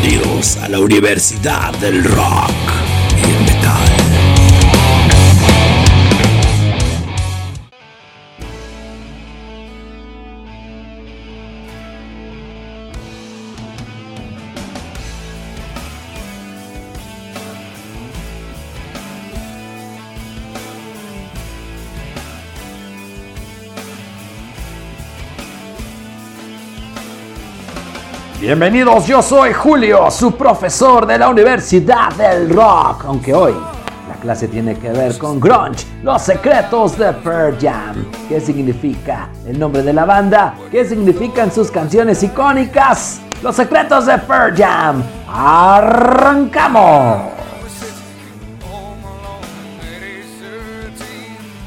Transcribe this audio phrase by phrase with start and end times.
[0.00, 2.52] Bienvenidos a la Universidad del Rock
[3.16, 3.87] y el Metal.
[28.40, 33.04] Bienvenidos, yo soy Julio, su profesor de la Universidad del Rock.
[33.06, 33.52] Aunque hoy
[34.08, 37.96] la clase tiene que ver con grunge, los secretos de Pearl Jam.
[38.28, 40.54] ¿Qué significa el nombre de la banda?
[40.70, 43.18] ¿Qué significan sus canciones icónicas?
[43.42, 45.02] Los secretos de Pearl Jam.
[45.28, 47.37] ¡Arrancamos!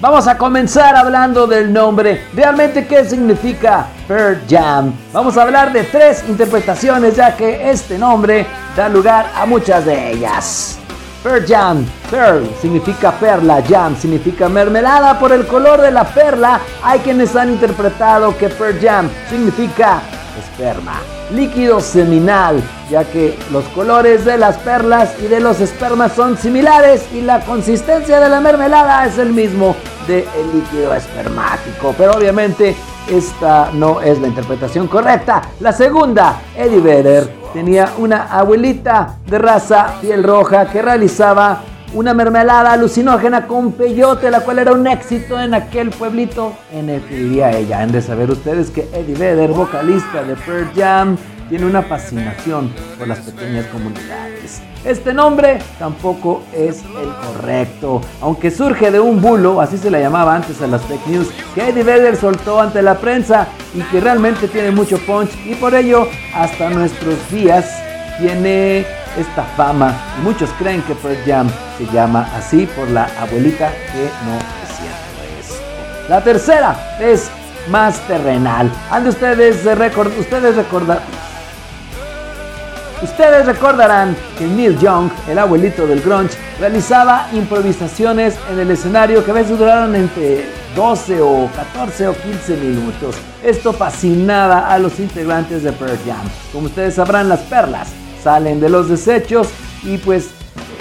[0.00, 2.24] Vamos a comenzar hablando del nombre.
[2.34, 4.94] ¿Realmente qué significa Pearl Jam?
[5.12, 10.12] Vamos a hablar de tres interpretaciones ya que este nombre da lugar a muchas de
[10.12, 10.78] ellas.
[11.22, 16.60] Pearl Jam, Pearl significa perla, Jam significa mermelada por el color de la perla.
[16.82, 20.00] Hay quienes han interpretado que Pearl Jam significa
[20.40, 21.00] esperma,
[21.32, 22.60] líquido seminal,
[22.90, 27.40] ya que los colores de las perlas y de los espermas son similares y la
[27.40, 31.94] consistencia de la mermelada es el mismo del líquido espermático.
[31.96, 32.76] Pero obviamente
[33.08, 35.42] esta no es la interpretación correcta.
[35.60, 41.60] La segunda, Eddie Vedder tenía una abuelita de raza piel roja que realizaba
[41.92, 47.02] una mermelada alucinógena con peyote, la cual era un éxito en aquel pueblito en el
[47.02, 47.80] que vivía ella.
[47.80, 51.16] Han de saber ustedes que Eddie Vedder, vocalista de Pearl Jam,
[51.48, 54.62] tiene una fascinación por las pequeñas comunidades.
[54.84, 60.36] Este nombre tampoco es el correcto, aunque surge de un bulo, así se le llamaba
[60.36, 64.48] antes a las fake news, que Eddie Vedder soltó ante la prensa y que realmente
[64.48, 67.68] tiene mucho punch y por ello hasta nuestros días
[68.20, 73.70] tiene esta fama y muchos creen que Pearl Jam se llama así por la abuelita
[73.70, 76.08] que no es cierto esto.
[76.08, 77.30] La tercera es
[77.68, 78.70] más terrenal.
[78.90, 81.00] Han de ustedes, record ustedes recordar
[83.02, 89.30] Ustedes recordarán que Neil Young, el abuelito del grunge, realizaba improvisaciones en el escenario que
[89.30, 90.44] a veces duraron entre
[90.76, 93.16] 12 o 14 o 15 minutos.
[93.42, 96.28] Esto fascinaba a los integrantes de Pearl Jam.
[96.52, 97.88] Como ustedes sabrán, las perlas
[98.22, 99.48] salen de los desechos
[99.82, 100.30] y pues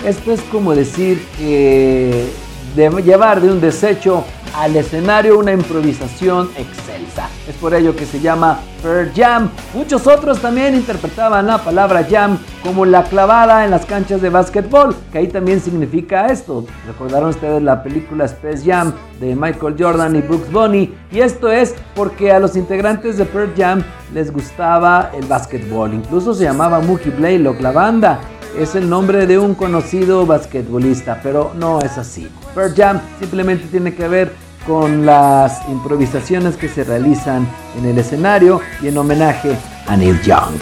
[0.06, 2.28] esto es como decir que
[2.76, 4.24] de llevar de un desecho
[4.56, 7.30] al escenario una improvisación excelsa.
[7.48, 9.50] Es por ello que se llama Pearl Jam.
[9.74, 14.96] Muchos otros también interpretaban la palabra jam como la clavada en las canchas de básquetbol,
[15.12, 16.66] que ahí también significa esto.
[16.88, 21.76] Recordaron ustedes la película Space Jam de Michael Jordan y Brooks Bunny, y esto es
[21.96, 23.84] porque a los integrantes de Pearl Jam
[24.14, 25.94] les gustaba el básquetbol.
[25.94, 28.20] Incluso se llamaba Mookie Blaylock la banda
[28.58, 32.30] es el nombre de un conocido basquetbolista, pero no es así.
[32.56, 34.32] Pearl Jam simplemente tiene que ver
[34.66, 39.56] con las improvisaciones que se realizan en el escenario y en homenaje
[39.88, 40.60] a Neil Young.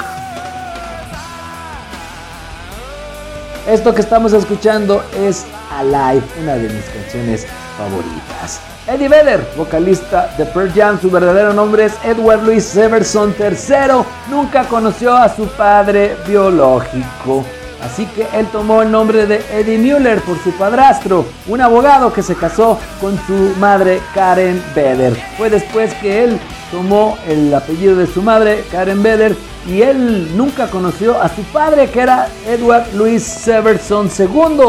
[3.67, 7.45] Esto que estamos escuchando es Alive, una de mis canciones
[7.77, 8.61] favoritas.
[8.87, 14.63] Eddie Vedder, vocalista de Pearl Jam, su verdadero nombre es Edward Louis Severson III, nunca
[14.63, 17.43] conoció a su padre biológico.
[17.81, 22.23] Así que él tomó el nombre de Eddie Mueller por su padrastro, un abogado que
[22.23, 25.15] se casó con su madre Karen Vedder.
[25.37, 26.39] Fue después que él
[26.71, 29.35] tomó el apellido de su madre, Karen Vedder,
[29.67, 34.59] y él nunca conoció a su padre que era Edward Louis Severson II,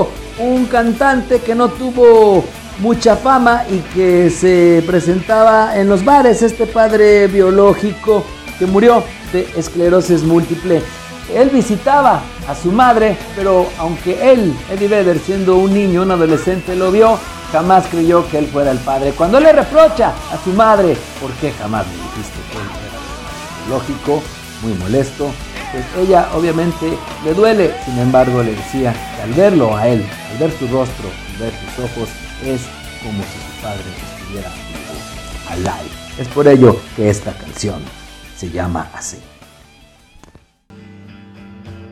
[0.41, 2.45] un cantante que no tuvo
[2.81, 8.23] mucha fama y que se presentaba en los bares, este padre biológico
[8.59, 9.03] que murió
[9.33, 10.83] de esclerosis múltiple.
[11.35, 16.75] Él visitaba a su madre, pero aunque él, Eddie Vedder, siendo un niño, un adolescente,
[16.75, 17.19] lo vio,
[17.53, 19.13] jamás creyó que él fuera el padre.
[19.13, 24.23] Cuando le reprocha a su madre, ¿por qué jamás me dijiste que él era lógico,
[24.63, 25.31] muy molesto?
[25.71, 30.03] Pues ella obviamente le duele, sin embargo le decía que al verlo a él,
[30.33, 32.09] al ver su rostro, al ver sus ojos,
[32.43, 32.63] es
[33.03, 33.85] como si su padre
[34.17, 35.95] estuviera vivo, alive.
[36.19, 37.83] Es por ello que esta canción
[38.37, 39.19] se llama así.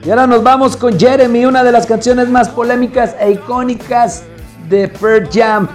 [0.07, 4.23] Y ahora nos vamos con Jeremy, una de las canciones más polémicas e icónicas
[4.69, 5.67] de Pearl Jam.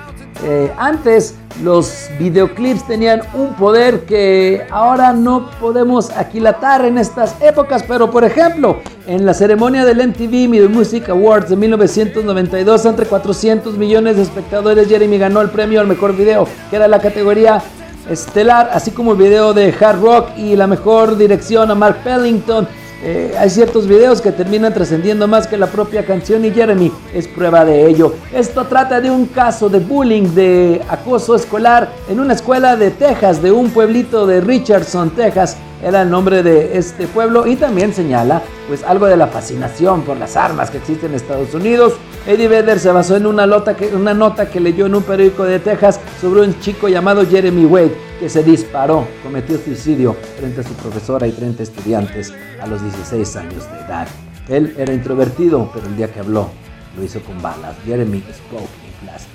[0.46, 7.84] Eh, antes los videoclips tenían un poder que ahora no podemos aquilatar en estas épocas,
[7.86, 14.16] pero por ejemplo, en la ceremonia del MTV Music Awards de 1992, entre 400 millones
[14.16, 17.62] de espectadores, Jeremy ganó el premio al mejor video, que era la categoría
[18.10, 22.66] estelar, así como el video de hard rock y la mejor dirección a Mark Pellington
[23.04, 27.28] Eh, hay ciertos videos que terminan trascendiendo más que la propia canción y Jeremy es
[27.28, 28.14] prueba de ello.
[28.32, 33.42] Esto trata de un caso de bullying, de acoso escolar en una escuela de Texas,
[33.42, 35.58] de un pueblito de Richardson, Texas.
[35.84, 40.16] Era el nombre de este pueblo y también señala pues algo de la fascinación por
[40.18, 41.94] las armas que existen en Estados Unidos.
[42.28, 45.44] Eddie Vedder se basó en una, nota que, una nota que leyó en un periódico
[45.44, 50.64] de Texas sobre un chico llamado Jeremy Wade que se disparó, cometió suicidio frente a
[50.64, 52.32] su profesora y 30 estudiantes
[52.62, 54.08] a los 16 años de edad.
[54.48, 56.52] Él era introvertido, pero el día que habló
[56.96, 57.76] lo hizo con balas.
[57.84, 59.28] Jeremy spoke in class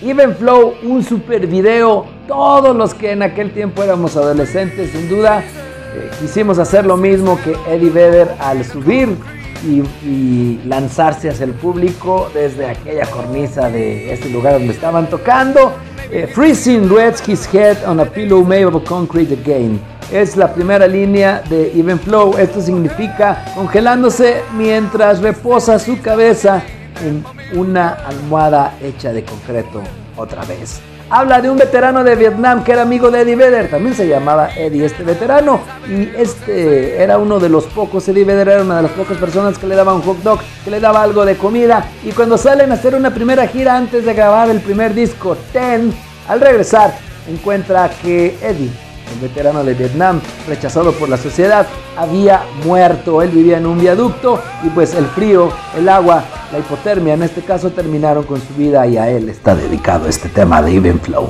[0.00, 2.06] Even Flow, un super video.
[2.26, 7.38] Todos los que en aquel tiempo éramos adolescentes, sin duda, eh, quisimos hacer lo mismo
[7.44, 9.18] que Eddie Vedder al subir
[9.64, 15.72] y, lanzarse hacia el público desde aquella cornisa de este lugar donde estaban tocando.
[16.10, 19.80] Eh, freezing rests his head on a pillow made of concrete again.
[20.12, 22.36] Es la primera línea de Even Flow.
[22.36, 26.62] Esto significa congelándose mientras reposa su cabeza
[27.04, 27.24] en
[27.58, 29.82] una almohada hecha de concreto
[30.16, 30.80] otra vez.
[31.12, 34.50] Habla de un veterano de Vietnam que era amigo de Eddie Vedder, también se llamaba
[34.56, 38.82] Eddie este veterano y este era uno de los pocos, Eddie Vedder era una de
[38.82, 41.84] las pocas personas que le daba un hot dog, que le daba algo de comida
[42.04, 45.92] y cuando salen a hacer una primera gira antes de grabar el primer disco, Ten,
[46.28, 46.94] al regresar
[47.28, 48.70] encuentra que Eddie
[49.12, 51.66] el veterano de Vietnam, rechazado por la sociedad,
[51.96, 53.22] había muerto.
[53.22, 57.42] Él vivía en un viaducto y pues el frío, el agua, la hipotermia en este
[57.42, 61.28] caso terminaron con su vida y a él está dedicado este tema de Even Flow.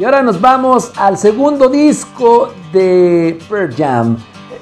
[0.00, 4.16] Y ahora nos vamos al segundo disco de Pearl Jam.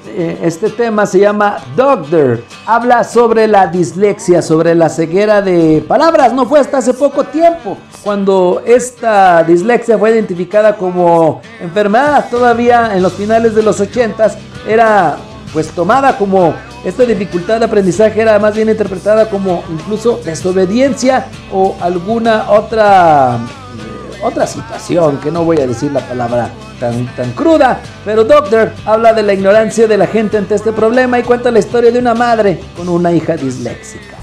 [0.05, 2.41] Eh, este tema se llama Doctor.
[2.71, 6.33] Habla sobre la dislexia, sobre la ceguera de palabras.
[6.33, 12.29] No fue hasta hace poco tiempo cuando esta dislexia fue identificada como enfermedad.
[12.29, 14.35] Todavía en los finales de los 80
[14.67, 15.17] era
[15.51, 16.53] pues tomada como
[16.85, 23.39] esta dificultad de aprendizaje era más bien interpretada como incluso desobediencia o alguna otra
[24.21, 29.13] otra situación, que no voy a decir la palabra tan, tan cruda, pero Doctor habla
[29.13, 32.13] de la ignorancia de la gente ante este problema y cuenta la historia de una
[32.13, 34.17] madre con una hija disléxica.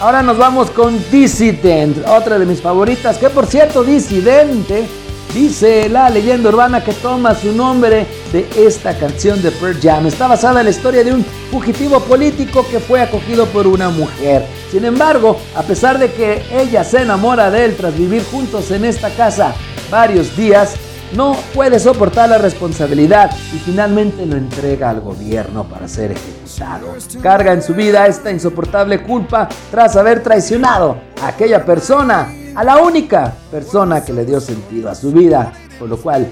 [0.00, 4.86] Ahora nos vamos con Dissident, otra de mis favoritas, que por cierto, Disidente
[5.34, 10.06] Dice la leyenda urbana que toma su nombre de esta canción de Pearl Jam.
[10.06, 14.46] Está basada en la historia de un fugitivo político que fue acogido por una mujer.
[14.70, 18.86] Sin embargo, a pesar de que ella se enamora de él tras vivir juntos en
[18.86, 19.54] esta casa
[19.90, 20.76] varios días,
[21.12, 26.94] no puede soportar la responsabilidad y finalmente lo entrega al gobierno para ser ejecutado.
[27.22, 32.28] Carga en su vida esta insoportable culpa tras haber traicionado a aquella persona
[32.58, 36.28] a la única persona que le dio sentido a su vida, por lo cual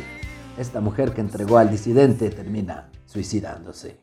[0.59, 4.01] esta mujer que entregó al disidente termina suicidándose.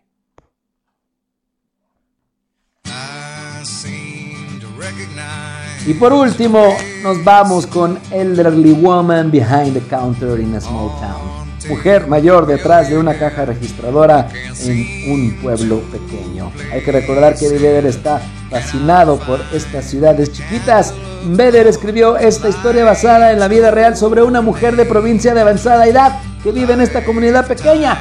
[5.86, 6.74] Y por último,
[7.04, 11.43] nos vamos con Elderly Woman Behind the Counter in a Small Town.
[11.70, 14.28] Mujer mayor detrás de una caja registradora
[14.66, 16.52] en un pueblo pequeño.
[16.72, 20.94] Hay que recordar que Vedder está fascinado por estas ciudades chiquitas.
[21.26, 25.42] Vedder escribió esta historia basada en la vida real sobre una mujer de provincia de
[25.42, 27.98] avanzada edad que vive en esta comunidad pequeña.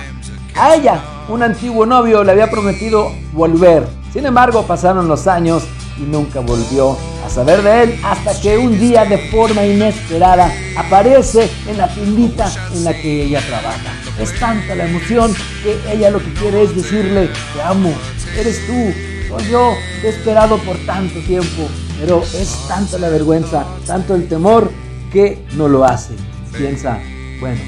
[0.56, 3.84] A ella, un antiguo novio le había prometido volver.
[4.12, 5.62] Sin embargo, pasaron los años
[5.98, 11.50] y nunca volvió a saber de él hasta que un día de forma inesperada aparece
[11.66, 13.92] en la tiendita en la que ella trabaja.
[14.18, 17.92] Es tanta la emoción que ella lo que quiere es decirle, te amo,
[18.36, 18.92] eres tú,
[19.28, 21.68] soy yo, he esperado por tanto tiempo,
[22.00, 24.70] pero es tanta la vergüenza, tanto el temor
[25.12, 26.14] que no lo hace.
[26.56, 26.98] Piensa,
[27.40, 27.60] bueno,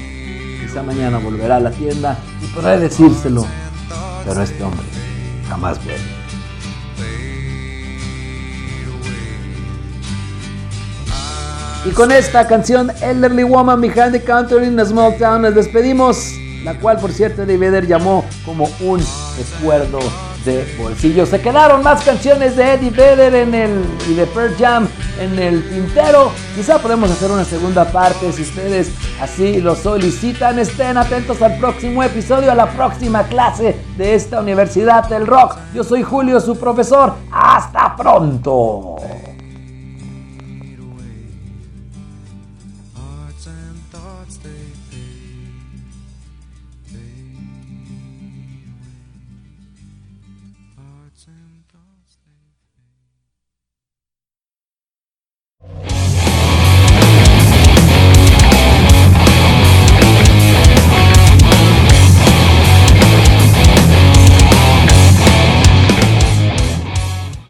[0.61, 3.45] quizá mañana volverá a la tienda y podrá decírselo,
[4.25, 4.85] pero este hombre
[5.47, 6.24] jamás vuelve.
[11.85, 16.33] Y con esta canción, Elderly Woman Behind the Counter in a Small Town, nos despedimos.
[16.63, 18.99] La cual, por cierto, Eddie Vedder llamó como un
[19.37, 19.99] recuerdo
[20.45, 21.27] de bolsillo.
[21.27, 24.87] Se quedaron más canciones de Eddie Vedder en el, y de Pearl Jam
[25.19, 26.31] en el tintero.
[26.55, 28.89] Quizá podemos hacer una segunda parte si ustedes
[29.21, 30.57] así lo solicitan.
[30.57, 35.57] Estén atentos al próximo episodio, a la próxima clase de esta Universidad del Rock.
[35.71, 37.13] Yo soy Julio, su profesor.
[37.31, 38.94] Hasta pronto.
[51.25, 51.54] Sam.